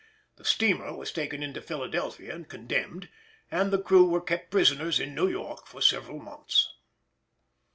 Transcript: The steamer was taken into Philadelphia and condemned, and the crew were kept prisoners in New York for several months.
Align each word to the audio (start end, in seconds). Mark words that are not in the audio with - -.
The 0.37 0.45
steamer 0.45 0.95
was 0.97 1.11
taken 1.11 1.43
into 1.43 1.61
Philadelphia 1.61 2.33
and 2.33 2.49
condemned, 2.49 3.07
and 3.51 3.69
the 3.69 3.77
crew 3.79 4.09
were 4.09 4.19
kept 4.19 4.49
prisoners 4.49 4.99
in 4.99 5.13
New 5.13 5.27
York 5.27 5.67
for 5.67 5.79
several 5.79 6.17
months. 6.19 6.73